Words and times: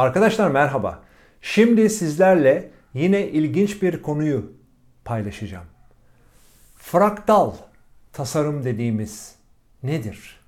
Arkadaşlar 0.00 0.50
merhaba. 0.50 1.02
Şimdi 1.40 1.90
sizlerle 1.90 2.70
yine 2.94 3.28
ilginç 3.28 3.82
bir 3.82 4.02
konuyu 4.02 4.52
paylaşacağım. 5.04 5.66
Fraktal 6.76 7.52
tasarım 8.12 8.64
dediğimiz 8.64 9.34
nedir? 9.82 10.40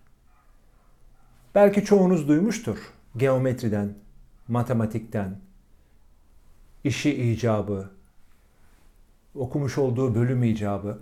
Belki 1.54 1.85
çoğunuz 1.85 2.29
duymuştur. 2.29 2.79
Geometriden, 3.17 3.95
matematikten, 4.49 5.41
işi 6.84 7.23
icabı, 7.23 7.91
okumuş 9.34 9.79
olduğu 9.79 10.14
bölüm 10.14 10.45
icabı. 10.45 10.98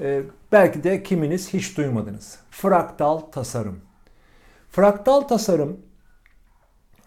Ee, 0.00 0.22
belki 0.52 0.84
de 0.84 1.02
kiminiz 1.02 1.54
hiç 1.54 1.76
duymadınız. 1.76 2.38
Fraktal 2.50 3.18
tasarım. 3.18 3.80
Fraktal 4.70 5.20
tasarım 5.20 5.87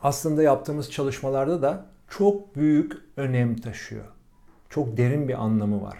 aslında 0.03 0.43
yaptığımız 0.43 0.91
çalışmalarda 0.91 1.61
da 1.61 1.85
çok 2.09 2.55
büyük 2.55 2.93
önem 3.17 3.55
taşıyor. 3.55 4.05
Çok 4.69 4.97
derin 4.97 5.27
bir 5.27 5.43
anlamı 5.43 5.81
var. 5.81 5.97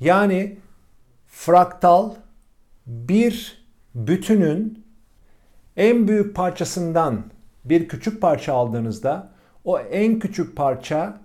Yani 0.00 0.58
fraktal 1.26 2.14
bir 2.86 3.64
bütünün 3.94 4.84
en 5.76 6.08
büyük 6.08 6.36
parçasından 6.36 7.24
bir 7.64 7.88
küçük 7.88 8.20
parça 8.20 8.54
aldığınızda 8.54 9.30
o 9.64 9.78
en 9.78 10.18
küçük 10.18 10.56
parça 10.56 11.20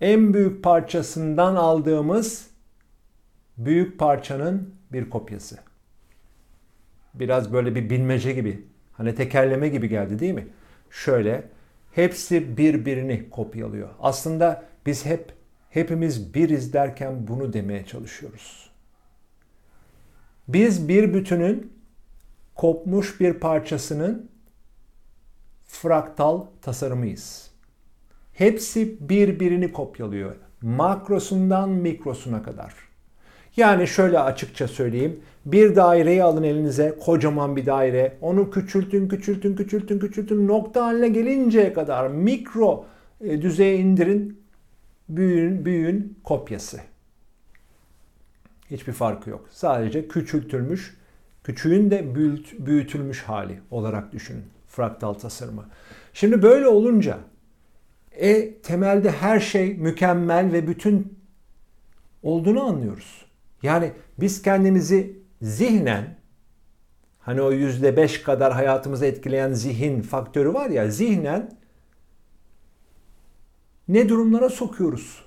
en 0.00 0.34
büyük 0.34 0.64
parçasından 0.64 1.56
aldığımız 1.56 2.50
büyük 3.56 3.98
parçanın 3.98 4.74
bir 4.92 5.10
kopyası. 5.10 5.58
Biraz 7.14 7.52
böyle 7.52 7.74
bir 7.74 7.90
bilmece 7.90 8.32
gibi, 8.32 8.66
hani 8.92 9.14
tekerleme 9.14 9.68
gibi 9.68 9.88
geldi 9.88 10.18
değil 10.18 10.34
mi? 10.34 10.46
Şöyle, 10.90 11.48
hepsi 11.92 12.56
birbirini 12.56 13.30
kopyalıyor. 13.30 13.88
Aslında 14.00 14.64
biz 14.86 15.06
hep 15.06 15.32
hepimiz 15.70 16.34
biriz 16.34 16.72
derken 16.72 17.28
bunu 17.28 17.52
demeye 17.52 17.86
çalışıyoruz. 17.86 18.70
Biz 20.48 20.88
bir 20.88 21.14
bütünün 21.14 21.72
kopmuş 22.54 23.20
bir 23.20 23.34
parçasının 23.34 24.30
fraktal 25.66 26.46
tasarımıyız. 26.62 27.50
Hepsi 28.32 29.08
birbirini 29.08 29.72
kopyalıyor. 29.72 30.36
Makrosundan 30.62 31.70
mikrosuna 31.70 32.42
kadar. 32.42 32.74
Yani 33.58 33.86
şöyle 33.86 34.18
açıkça 34.18 34.68
söyleyeyim. 34.68 35.20
Bir 35.46 35.76
daireyi 35.76 36.22
alın 36.22 36.42
elinize, 36.42 36.96
kocaman 37.00 37.56
bir 37.56 37.66
daire. 37.66 38.16
Onu 38.20 38.50
küçültün, 38.50 39.08
küçültün, 39.08 39.56
küçültün, 39.56 39.98
küçültün. 39.98 40.48
Nokta 40.48 40.84
haline 40.84 41.08
gelinceye 41.08 41.72
kadar 41.72 42.08
mikro 42.08 42.86
e, 43.20 43.42
düzeye 43.42 43.78
indirin. 43.78 44.40
Büyüğün, 45.08 45.64
büyüğün 45.64 46.18
kopyası. 46.24 46.80
Hiçbir 48.70 48.92
farkı 48.92 49.30
yok. 49.30 49.48
Sadece 49.50 50.08
küçültülmüş, 50.08 50.96
küçüğün 51.44 51.90
de 51.90 52.14
büyütülmüş 52.66 53.22
hali 53.22 53.60
olarak 53.70 54.12
düşünün. 54.12 54.44
Fraktal 54.68 55.14
tasarımı. 55.14 55.64
Şimdi 56.12 56.42
böyle 56.42 56.66
olunca 56.68 57.18
e 58.12 58.54
temelde 58.54 59.10
her 59.10 59.40
şey 59.40 59.74
mükemmel 59.74 60.52
ve 60.52 60.66
bütün 60.66 61.18
olduğunu 62.22 62.62
anlıyoruz. 62.62 63.27
Yani 63.62 63.92
biz 64.20 64.42
kendimizi 64.42 65.18
zihnen 65.42 66.18
hani 67.18 67.42
o 67.42 67.52
yüzde 67.52 67.96
beş 67.96 68.22
kadar 68.22 68.52
hayatımızı 68.52 69.06
etkileyen 69.06 69.52
zihin 69.52 70.02
faktörü 70.02 70.54
var 70.54 70.70
ya 70.70 70.90
zihnen 70.90 71.58
ne 73.88 74.08
durumlara 74.08 74.48
sokuyoruz? 74.48 75.24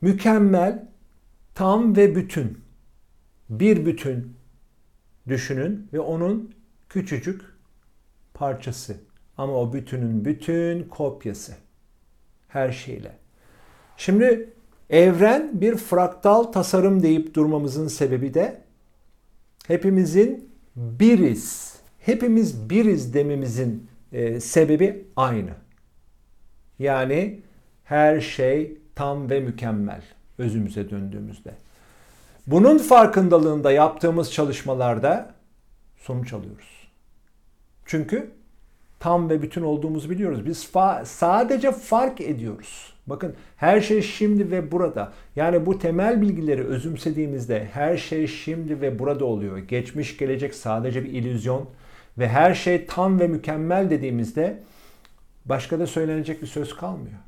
Mükemmel, 0.00 0.88
tam 1.54 1.96
ve 1.96 2.16
bütün. 2.16 2.64
Bir 3.50 3.86
bütün 3.86 4.36
düşünün 5.28 5.88
ve 5.92 6.00
onun 6.00 6.54
küçücük 6.88 7.42
parçası. 8.34 8.96
Ama 9.36 9.52
o 9.52 9.72
bütünün 9.72 10.24
bütün 10.24 10.82
kopyası 10.82 11.52
her 12.48 12.72
şeyle. 12.72 13.18
Şimdi 13.96 14.52
evren 14.92 15.60
bir 15.60 15.76
fraktal 15.76 16.42
tasarım 16.42 17.02
deyip 17.02 17.34
durmamızın 17.34 17.88
sebebi 17.88 18.34
de 18.34 18.60
hepimizin 19.66 20.50
biriz. 20.76 21.76
Hepimiz 21.98 22.70
biriz 22.70 23.14
dememizin 23.14 23.86
e, 24.12 24.40
sebebi 24.40 25.04
aynı. 25.16 25.50
Yani 26.78 27.40
her 27.84 28.20
şey 28.20 28.78
tam 28.94 29.30
ve 29.30 29.40
mükemmel 29.40 30.02
özümüze 30.38 30.90
döndüğümüzde. 30.90 31.54
Bunun 32.46 32.78
farkındalığında 32.78 33.72
yaptığımız 33.72 34.32
çalışmalarda 34.32 35.34
sonuç 35.96 36.32
alıyoruz. 36.32 36.88
Çünkü 37.86 38.30
tam 39.00 39.30
ve 39.30 39.42
bütün 39.42 39.62
olduğumuzu 39.62 40.10
biliyoruz. 40.10 40.46
Biz 40.46 40.64
fa- 40.64 41.04
sadece 41.04 41.72
fark 41.72 42.20
ediyoruz. 42.20 42.91
Bakın 43.06 43.34
her 43.56 43.80
şey 43.80 44.02
şimdi 44.02 44.50
ve 44.50 44.72
burada. 44.72 45.12
Yani 45.36 45.66
bu 45.66 45.78
temel 45.78 46.22
bilgileri 46.22 46.64
özümsediğimizde 46.64 47.68
her 47.72 47.96
şey 47.96 48.26
şimdi 48.26 48.80
ve 48.80 48.98
burada 48.98 49.24
oluyor. 49.24 49.58
Geçmiş 49.58 50.16
gelecek 50.16 50.54
sadece 50.54 51.04
bir 51.04 51.10
illüzyon 51.10 51.68
ve 52.18 52.28
her 52.28 52.54
şey 52.54 52.86
tam 52.86 53.20
ve 53.20 53.28
mükemmel 53.28 53.90
dediğimizde 53.90 54.62
başka 55.44 55.78
da 55.78 55.86
söylenecek 55.86 56.42
bir 56.42 56.46
söz 56.46 56.76
kalmıyor. 56.76 57.18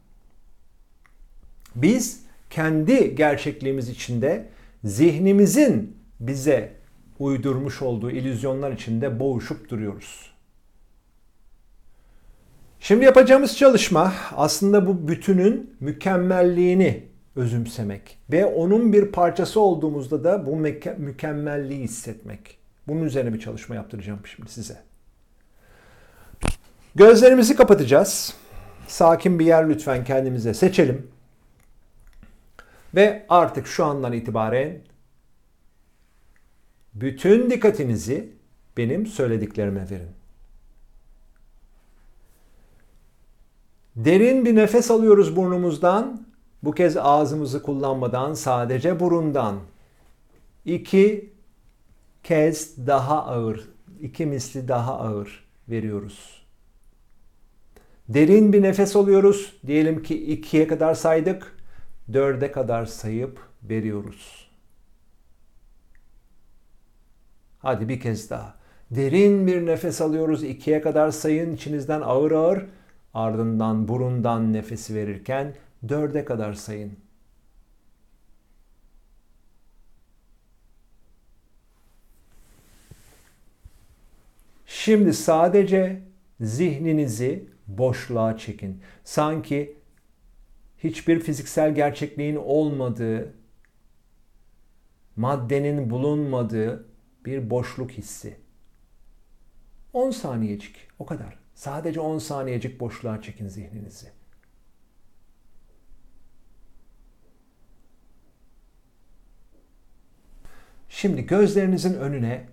Biz 1.74 2.24
kendi 2.50 3.14
gerçekliğimiz 3.14 3.88
içinde 3.88 4.48
zihnimizin 4.84 5.96
bize 6.20 6.72
uydurmuş 7.18 7.82
olduğu 7.82 8.10
illüzyonlar 8.10 8.72
içinde 8.72 9.20
boğuşup 9.20 9.70
duruyoruz. 9.70 10.33
Şimdi 12.84 13.04
yapacağımız 13.04 13.56
çalışma 13.56 14.12
aslında 14.36 14.86
bu 14.86 15.08
bütünün 15.08 15.76
mükemmelliğini 15.80 17.08
özümsemek 17.36 18.18
ve 18.32 18.46
onun 18.46 18.92
bir 18.92 19.12
parçası 19.12 19.60
olduğumuzda 19.60 20.24
da 20.24 20.46
bu 20.46 20.56
mükemmelliği 20.98 21.80
hissetmek. 21.80 22.58
Bunun 22.88 23.02
üzerine 23.02 23.34
bir 23.34 23.40
çalışma 23.40 23.74
yaptıracağım 23.74 24.20
şimdi 24.36 24.50
size. 24.50 24.82
Gözlerimizi 26.94 27.56
kapatacağız. 27.56 28.34
Sakin 28.86 29.38
bir 29.38 29.46
yer 29.46 29.68
lütfen 29.68 30.04
kendimize 30.04 30.54
seçelim. 30.54 31.10
Ve 32.94 33.26
artık 33.28 33.66
şu 33.66 33.84
andan 33.84 34.12
itibaren 34.12 34.80
bütün 36.94 37.50
dikkatinizi 37.50 38.32
benim 38.76 39.06
söylediklerime 39.06 39.90
verin. 39.90 40.23
Derin 43.96 44.44
bir 44.44 44.56
nefes 44.56 44.90
alıyoruz 44.90 45.36
burnumuzdan. 45.36 46.26
Bu 46.62 46.72
kez 46.72 46.96
ağzımızı 46.96 47.62
kullanmadan 47.62 48.34
sadece 48.34 49.00
burundan. 49.00 49.56
İki 50.64 51.32
kez 52.22 52.86
daha 52.86 53.26
ağır, 53.26 53.68
iki 54.00 54.26
misli 54.26 54.68
daha 54.68 54.98
ağır 54.98 55.44
veriyoruz. 55.68 56.44
Derin 58.08 58.52
bir 58.52 58.62
nefes 58.62 58.96
alıyoruz. 58.96 59.52
Diyelim 59.66 60.02
ki 60.02 60.32
ikiye 60.32 60.68
kadar 60.68 60.94
saydık. 60.94 61.56
Dörde 62.12 62.52
kadar 62.52 62.86
sayıp 62.86 63.40
veriyoruz. 63.62 64.48
Hadi 67.58 67.88
bir 67.88 68.00
kez 68.00 68.30
daha. 68.30 68.54
Derin 68.90 69.46
bir 69.46 69.66
nefes 69.66 70.00
alıyoruz. 70.00 70.42
ikiye 70.42 70.80
kadar 70.80 71.10
sayın. 71.10 71.54
içinizden 71.54 72.00
ağır 72.00 72.32
ağır 72.32 72.66
Ardından 73.14 73.88
burundan 73.88 74.52
nefesi 74.52 74.94
verirken 74.94 75.54
dörde 75.88 76.24
kadar 76.24 76.52
sayın. 76.52 76.96
Şimdi 84.66 85.14
sadece 85.14 86.02
zihninizi 86.40 87.48
boşluğa 87.66 88.36
çekin. 88.38 88.82
Sanki 89.04 89.78
hiçbir 90.78 91.20
fiziksel 91.20 91.74
gerçekliğin 91.74 92.36
olmadığı, 92.36 93.34
maddenin 95.16 95.90
bulunmadığı 95.90 96.88
bir 97.26 97.50
boşluk 97.50 97.90
hissi. 97.90 98.36
10 99.92 100.10
saniyecik 100.10 100.76
o 100.98 101.06
kadar. 101.06 101.43
Sadece 101.54 102.00
10 102.00 102.18
saniyecik 102.18 102.80
boşluğa 102.80 103.22
çekin 103.22 103.48
zihninizi. 103.48 104.06
Şimdi 110.88 111.26
gözlerinizin 111.26 111.94
önüne 111.94 112.46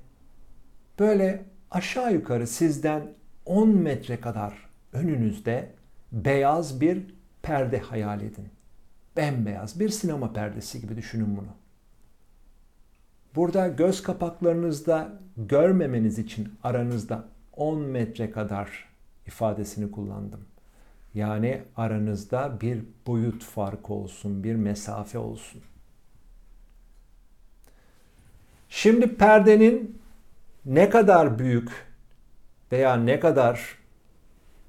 böyle 0.99 1.45
aşağı 1.71 2.13
yukarı 2.13 2.47
sizden 2.47 3.13
10 3.45 3.69
metre 3.69 4.19
kadar 4.19 4.69
önünüzde 4.93 5.71
beyaz 6.11 6.81
bir 6.81 7.15
perde 7.41 7.79
hayal 7.79 8.21
edin. 8.21 8.49
Bembeyaz 9.17 9.79
bir 9.79 9.89
sinema 9.89 10.33
perdesi 10.33 10.81
gibi 10.81 10.97
düşünün 10.97 11.37
bunu. 11.37 11.55
Burada 13.35 13.67
göz 13.67 14.03
kapaklarınızda 14.03 15.19
görmemeniz 15.37 16.19
için 16.19 16.53
aranızda 16.63 17.25
10 17.53 17.81
metre 17.81 18.31
kadar 18.31 18.90
ifadesini 19.27 19.91
kullandım. 19.91 20.45
Yani 21.13 21.61
aranızda 21.75 22.61
bir 22.61 22.83
boyut 23.07 23.43
farkı 23.43 23.93
olsun, 23.93 24.43
bir 24.43 24.55
mesafe 24.55 25.17
olsun. 25.17 25.61
Şimdi 28.69 29.15
perdenin 29.15 30.01
ne 30.65 30.89
kadar 30.89 31.39
büyük 31.39 31.69
veya 32.71 32.95
ne 32.95 33.19
kadar 33.19 33.77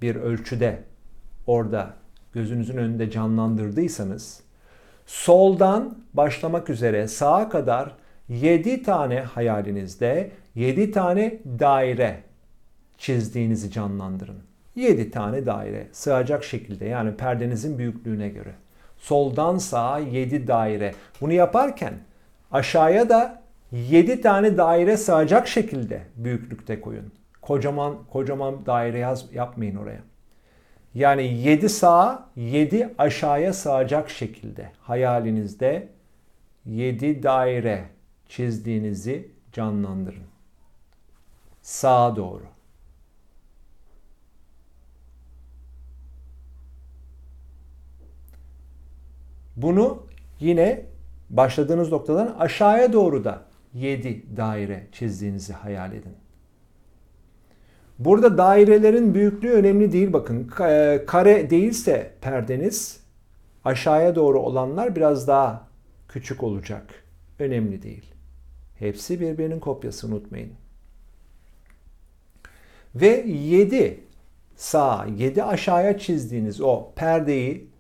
bir 0.03 0.17
ölçüde 0.17 0.83
orada 1.47 1.95
gözünüzün 2.33 2.77
önünde 2.77 3.11
canlandırdıysanız 3.11 4.43
soldan 5.07 5.99
başlamak 6.15 6.71
üzere 6.71 7.09
sağa 7.09 7.49
kadar 7.49 7.95
7 8.29 8.83
tane 8.83 9.21
hayalinizde 9.21 10.31
7 10.55 10.91
tane 10.91 11.39
daire 11.59 12.23
çizdiğinizi 13.03 13.71
canlandırın. 13.71 14.39
7 14.77 15.11
tane 15.11 15.47
daire 15.47 15.87
sığacak 15.93 16.45
şekilde 16.45 16.85
yani 16.85 17.17
perdenizin 17.17 17.79
büyüklüğüne 17.79 18.29
göre. 18.29 18.55
Soldan 18.99 19.59
sağa 19.59 19.99
7 19.99 20.47
daire. 20.47 20.95
Bunu 21.21 21.33
yaparken 21.33 21.95
aşağıya 22.53 23.09
da 23.09 23.43
7 23.73 24.21
tane 24.21 24.57
daire 24.57 24.97
sığacak 24.97 25.49
şekilde 25.49 26.03
büyüklükte 26.17 26.81
koyun. 26.81 27.13
Kocaman 27.41 27.99
kocaman 28.13 28.67
daire 28.67 28.99
yaz, 28.99 29.35
yapmayın 29.35 29.77
oraya. 29.77 30.01
Yani 30.95 31.23
7 31.23 31.69
sağa 31.69 32.29
7 32.37 32.95
aşağıya 32.99 33.53
sığacak 33.53 34.11
şekilde 34.11 34.73
hayalinizde 34.81 35.89
7 36.67 37.23
daire 37.23 37.85
çizdiğinizi 38.29 39.31
canlandırın. 39.53 40.27
Sağa 41.63 42.17
doğru. 42.17 42.53
Bunu 49.57 50.07
yine 50.41 50.87
başladığınız 51.31 51.93
noktadan 51.93 52.37
aşağıya 52.39 52.93
doğru 52.93 53.25
da 53.25 53.43
7 53.75 54.37
daire 54.37 54.87
çizdiğinizi 54.93 55.53
hayal 55.53 55.93
edin. 55.93 56.15
Burada 57.99 58.39
dairelerin 58.39 59.15
büyüklüğü 59.15 59.51
önemli 59.51 59.93
değil 59.93 60.13
bakın. 60.13 60.51
E, 60.61 61.05
kare 61.07 61.51
değilse 61.51 62.15
perdeniz 62.21 63.01
aşağıya 63.65 64.15
doğru 64.15 64.41
olanlar 64.41 64.97
biraz 64.97 65.29
daha 65.29 65.69
küçük 66.09 66.43
olacak. 66.43 67.05
Önemli 67.39 67.83
değil. 67.83 68.15
Hepsi 68.79 69.21
birbirinin 69.21 69.61
kopyası 69.61 70.07
unutmayın. 70.07 70.53
Ve 72.95 73.25
7 73.27 74.01
sağ, 74.57 75.07
7 75.19 75.45
aşağıya 75.45 75.99
çizdiğiniz 75.99 76.61
o 76.61 76.93
perdeyi 76.97 77.72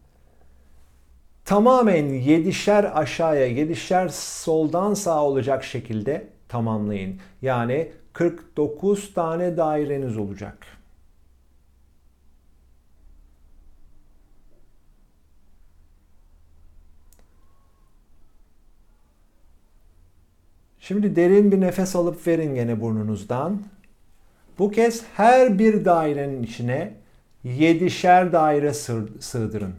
tamamen 1.44 2.04
7'şer 2.04 2.92
aşağıya, 2.92 3.48
7'şer 3.48 4.08
soldan 4.44 4.94
sağa 4.94 5.24
olacak 5.24 5.64
şekilde 5.64 6.28
tamamlayın. 6.48 7.20
Yani 7.42 7.92
49 8.12 9.14
tane 9.14 9.56
daireniz 9.56 10.18
olacak. 10.18 10.66
Şimdi 20.80 21.16
derin 21.16 21.52
bir 21.52 21.60
nefes 21.60 21.96
alıp 21.96 22.26
verin 22.26 22.54
gene 22.54 22.80
burnunuzdan. 22.80 23.62
Bu 24.58 24.70
kez 24.70 25.04
her 25.14 25.58
bir 25.58 25.84
dairenin 25.84 26.42
içine 26.42 26.94
7'şer 27.44 28.32
daire 28.32 28.74
sığdırın. 29.20 29.74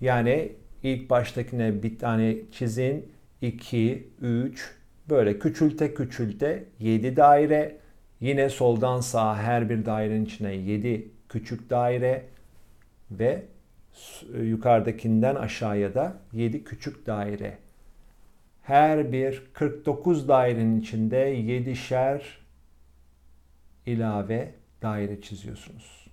Yani 0.00 0.52
ilk 0.92 1.10
baştakine 1.10 1.82
bir 1.82 1.98
tane 1.98 2.36
çizin. 2.52 3.08
2, 3.42 4.08
3, 4.20 4.76
Böyle 5.10 5.38
küçülte 5.38 5.94
küçülte 5.94 6.64
7 6.80 7.16
daire. 7.16 7.76
Yine 8.20 8.50
soldan 8.50 9.00
sağa 9.00 9.36
her 9.38 9.70
bir 9.70 9.86
dairenin 9.86 10.24
içine 10.24 10.54
7 10.54 11.10
küçük 11.28 11.70
daire 11.70 12.24
ve 13.10 13.42
yukarıdakinden 14.42 15.34
aşağıya 15.34 15.94
da 15.94 16.16
7 16.32 16.64
küçük 16.64 17.06
daire. 17.06 17.58
Her 18.62 19.12
bir 19.12 19.42
49 19.52 20.28
dairenin 20.28 20.80
içinde 20.80 21.34
7'şer 21.34 22.20
ilave 23.86 24.54
daire 24.82 25.20
çiziyorsunuz. 25.20 26.05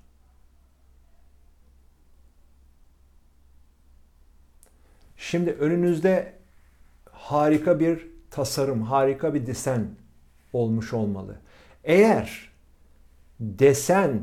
Şimdi 5.29 5.51
önünüzde 5.51 6.33
harika 7.11 7.79
bir 7.79 8.07
tasarım, 8.31 8.81
harika 8.81 9.33
bir 9.33 9.45
desen 9.45 9.87
olmuş 10.53 10.93
olmalı. 10.93 11.35
Eğer 11.83 12.49
desen 13.39 14.19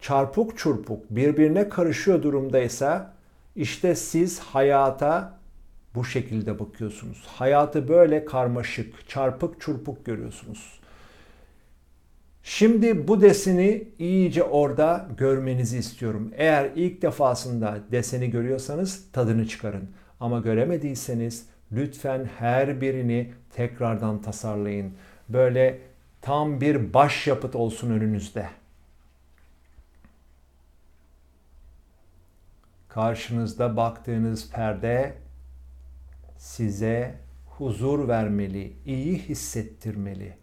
çarpık 0.00 0.58
çurpuk 0.58 1.10
birbirine 1.10 1.68
karışıyor 1.68 2.22
durumdaysa 2.22 3.14
işte 3.56 3.94
siz 3.94 4.40
hayata 4.40 5.38
bu 5.94 6.04
şekilde 6.04 6.58
bakıyorsunuz. 6.58 7.24
Hayatı 7.26 7.88
böyle 7.88 8.24
karmaşık, 8.24 9.08
çarpık 9.08 9.60
çurpuk 9.60 10.06
görüyorsunuz. 10.06 10.79
Şimdi 12.42 13.08
bu 13.08 13.20
deseni 13.20 13.88
iyice 13.98 14.42
orada 14.42 15.08
görmenizi 15.16 15.78
istiyorum. 15.78 16.32
Eğer 16.36 16.70
ilk 16.76 17.02
defasında 17.02 17.78
deseni 17.92 18.30
görüyorsanız 18.30 19.12
tadını 19.12 19.48
çıkarın. 19.48 19.90
Ama 20.20 20.38
göremediyseniz 20.38 21.46
Lütfen 21.72 22.30
her 22.38 22.80
birini 22.80 23.32
tekrardan 23.50 24.22
tasarlayın. 24.22 24.94
Böyle 25.28 25.80
tam 26.20 26.60
bir 26.60 26.94
başyapıt 26.94 27.56
olsun 27.56 27.90
önünüzde. 27.90 28.48
Karşınızda 32.88 33.76
baktığınız 33.76 34.50
perde 34.50 35.14
size 36.38 37.14
huzur 37.46 38.08
vermeli, 38.08 38.72
iyi 38.86 39.18
hissettirmeli. 39.18 40.36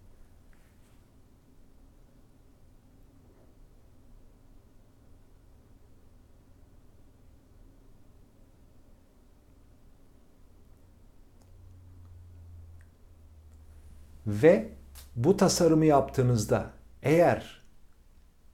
Ve 14.27 14.69
bu 15.15 15.37
tasarımı 15.37 15.85
yaptığınızda 15.85 16.71
eğer 17.03 17.61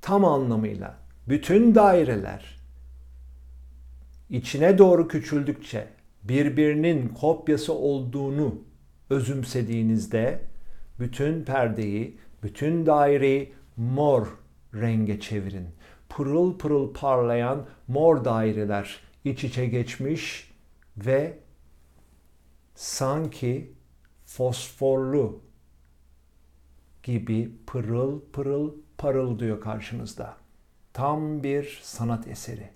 tam 0.02 0.26
anlamıyla 0.26 0.98
bütün 1.28 1.76
daireler 1.76 2.60
içine 4.30 4.78
doğru 4.78 5.08
küçüldükçe 5.08 5.88
birbirinin 6.24 7.08
kopyası 7.08 7.74
olduğunu 7.74 8.56
özümsediğinizde 9.10 10.40
bütün 11.00 11.44
perdeyi, 11.44 12.18
bütün 12.44 12.86
daireyi 12.86 13.54
mor 13.78 14.28
renge 14.74 15.20
çevirin. 15.20 15.68
Pırıl 16.10 16.58
pırıl 16.58 16.94
parlayan 16.94 17.66
mor 17.88 18.26
daireler 18.26 19.00
iç 19.26 19.44
içe 19.44 19.66
geçmiş 19.66 20.52
ve 20.98 21.38
sanki 22.76 23.74
fosforlu 24.26 25.42
gibi 27.04 27.52
pırıl 27.68 28.22
pırıl 28.34 28.74
parıldıyor 28.98 29.62
karşınızda. 29.62 30.38
Tam 30.94 31.44
bir 31.44 31.80
sanat 31.84 32.28
eseri. 32.28 32.70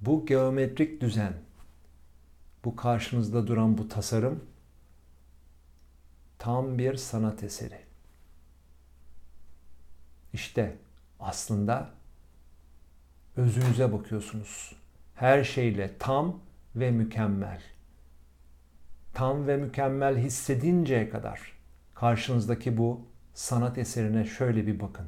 Bu 0.00 0.26
geometrik 0.26 1.00
düzen, 1.00 1.34
bu 2.64 2.76
karşınızda 2.76 3.46
duran 3.46 3.78
bu 3.78 3.88
tasarım 3.88 4.44
tam 6.38 6.78
bir 6.78 6.96
sanat 6.96 7.42
eseri. 7.42 7.80
İşte 10.32 10.76
aslında 11.20 11.90
özünüze 13.36 13.92
bakıyorsunuz. 13.92 14.72
Her 15.14 15.44
şeyle 15.44 15.90
tam 15.98 16.40
ve 16.76 16.90
mükemmel. 16.90 17.62
tam 19.14 19.46
ve 19.46 19.56
mükemmel 19.56 20.18
hissedinceye 20.18 21.10
kadar 21.10 21.40
karşınızdaki 21.94 22.78
bu 22.78 23.00
sanat 23.34 23.78
eserine 23.78 24.24
şöyle 24.24 24.66
bir 24.66 24.80
bakın. 24.80 25.06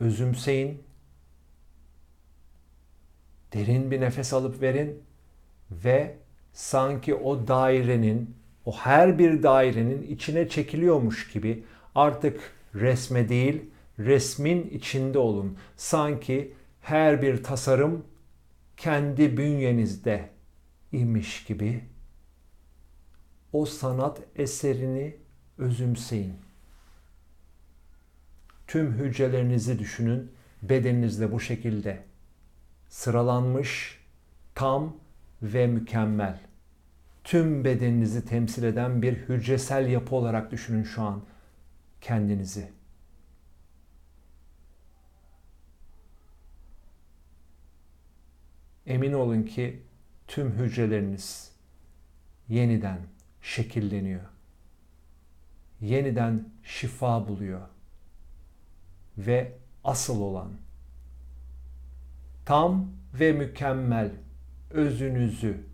Özümseyin. 0.00 0.82
Derin 3.52 3.90
bir 3.90 4.00
nefes 4.00 4.32
alıp 4.32 4.62
verin 4.62 5.02
ve 5.70 6.16
sanki 6.52 7.14
o 7.14 7.48
dairenin, 7.48 8.36
o 8.64 8.76
her 8.76 9.18
bir 9.18 9.42
dairenin 9.42 10.02
içine 10.02 10.48
çekiliyormuş 10.48 11.32
gibi 11.32 11.64
artık 11.94 12.52
resme 12.74 13.28
değil, 13.28 13.62
resmin 13.98 14.70
içinde 14.70 15.18
olun. 15.18 15.58
Sanki 15.76 16.52
her 16.84 17.22
bir 17.22 17.42
tasarım 17.42 18.04
kendi 18.76 19.36
bünyenizde 19.36 20.30
imiş 20.92 21.44
gibi 21.44 21.84
o 23.52 23.66
sanat 23.66 24.20
eserini 24.36 25.16
özümseyin. 25.58 26.34
Tüm 28.66 28.92
hücrelerinizi 28.92 29.78
düşünün, 29.78 30.32
bedeninizde 30.62 31.32
bu 31.32 31.40
şekilde 31.40 32.02
sıralanmış, 32.88 34.00
tam 34.54 34.96
ve 35.42 35.66
mükemmel. 35.66 36.40
Tüm 37.24 37.64
bedeninizi 37.64 38.24
temsil 38.24 38.62
eden 38.62 39.02
bir 39.02 39.12
hücresel 39.12 39.88
yapı 39.88 40.14
olarak 40.14 40.50
düşünün 40.50 40.82
şu 40.82 41.02
an 41.02 41.22
kendinizi. 42.00 42.83
Emin 48.86 49.12
olun 49.12 49.42
ki 49.42 49.82
tüm 50.26 50.52
hücreleriniz 50.52 51.52
yeniden 52.48 52.98
şekilleniyor. 53.42 54.24
Yeniden 55.80 56.48
şifa 56.62 57.28
buluyor. 57.28 57.68
Ve 59.18 59.52
asıl 59.84 60.20
olan 60.20 60.52
tam 62.44 62.90
ve 63.14 63.32
mükemmel 63.32 64.10
özünüzü 64.70 65.66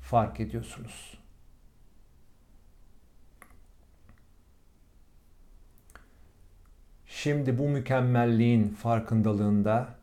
fark 0.00 0.40
ediyorsunuz. 0.40 1.18
Şimdi 7.06 7.58
bu 7.58 7.68
mükemmelliğin 7.68 8.68
farkındalığında 8.68 9.95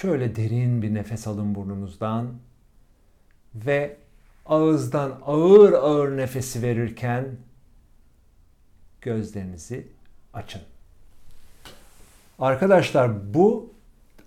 şöyle 0.00 0.36
derin 0.36 0.82
bir 0.82 0.94
nefes 0.94 1.26
alın 1.26 1.54
burnunuzdan 1.54 2.28
ve 3.54 3.96
ağızdan 4.46 5.20
ağır 5.26 5.72
ağır 5.72 6.16
nefesi 6.16 6.62
verirken 6.62 7.24
gözlerinizi 9.00 9.86
açın. 10.34 10.62
Arkadaşlar 12.38 13.34
bu 13.34 13.70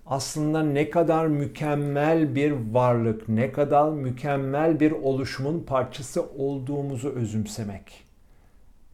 aslında 0.06 0.62
ne 0.62 0.90
kadar 0.90 1.26
mükemmel 1.26 2.34
bir 2.34 2.52
varlık, 2.72 3.28
ne 3.28 3.52
kadar 3.52 3.90
mükemmel 3.90 4.80
bir 4.80 4.90
oluşumun 4.92 5.60
parçası 5.60 6.22
olduğumuzu 6.22 7.08
özümsemek. 7.08 8.04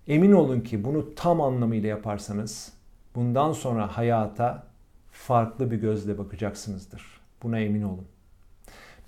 Emin 0.08 0.32
olun 0.32 0.60
ki 0.60 0.84
bunu 0.84 1.14
tam 1.14 1.40
anlamıyla 1.40 1.88
yaparsanız 1.88 2.72
bundan 3.14 3.52
sonra 3.52 3.96
hayata 3.96 4.69
farklı 5.12 5.70
bir 5.70 5.76
gözle 5.76 6.18
bakacaksınızdır. 6.18 7.20
Buna 7.42 7.58
emin 7.58 7.82
olun. 7.82 8.06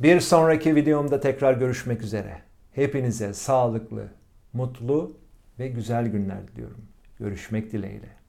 Bir 0.00 0.20
sonraki 0.20 0.74
videomda 0.74 1.20
tekrar 1.20 1.54
görüşmek 1.54 2.02
üzere. 2.02 2.42
Hepinize 2.72 3.34
sağlıklı, 3.34 4.08
mutlu 4.52 5.16
ve 5.58 5.68
güzel 5.68 6.06
günler 6.08 6.48
diliyorum. 6.48 6.84
Görüşmek 7.18 7.72
dileğiyle. 7.72 8.21